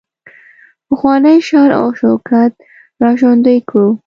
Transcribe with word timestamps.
پخوانی 0.87 1.39
شان 1.47 1.69
او 1.79 1.87
شوکت 1.99 2.53
را 3.01 3.09
ژوندی 3.19 3.57
کړو. 3.69 3.89